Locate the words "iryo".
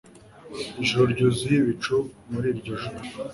2.53-2.73